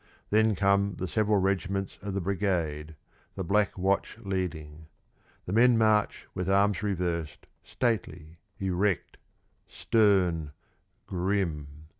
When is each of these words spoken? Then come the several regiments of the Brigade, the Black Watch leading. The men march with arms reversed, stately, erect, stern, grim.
Then 0.31 0.55
come 0.55 0.95
the 0.95 1.07
several 1.07 1.37
regiments 1.37 1.99
of 2.01 2.15
the 2.15 2.21
Brigade, 2.21 2.95
the 3.35 3.43
Black 3.43 3.77
Watch 3.77 4.17
leading. 4.23 4.87
The 5.45 5.53
men 5.53 5.77
march 5.77 6.25
with 6.33 6.49
arms 6.49 6.81
reversed, 6.81 7.45
stately, 7.61 8.39
erect, 8.59 9.17
stern, 9.67 10.53
grim. 11.05 11.85